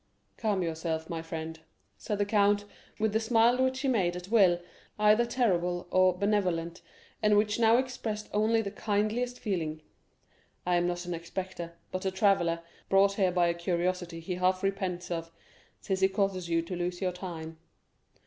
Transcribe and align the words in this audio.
30197m 0.33 0.37
"Calm 0.39 0.63
yourself, 0.63 1.09
my 1.11 1.21
friend," 1.21 1.59
said 1.95 2.17
the 2.17 2.25
count, 2.25 2.65
with 2.97 3.13
the 3.13 3.19
smile 3.19 3.61
which 3.63 3.81
he 3.81 3.87
made 3.87 4.15
at 4.15 4.29
will 4.29 4.59
either 4.97 5.27
terrible 5.27 5.85
or 5.91 6.17
benevolent, 6.17 6.81
and 7.21 7.37
which 7.37 7.59
now 7.59 7.77
expressed 7.77 8.27
only 8.33 8.63
the 8.63 8.71
kindliest 8.71 9.39
feeling; 9.39 9.83
"I 10.65 10.77
am 10.77 10.87
not 10.87 11.05
an 11.05 11.13
inspector, 11.13 11.73
but 11.91 12.03
a 12.05 12.09
traveller, 12.09 12.61
brought 12.89 13.13
here 13.13 13.31
by 13.31 13.45
a 13.45 13.53
curiosity 13.53 14.19
he 14.21 14.33
half 14.33 14.63
repents 14.63 15.11
of, 15.11 15.29
since 15.81 15.99
he 15.99 16.07
causes 16.09 16.49
you 16.49 16.63
to 16.63 16.75
lose 16.75 16.99
your 16.99 17.11
time." 17.13 17.59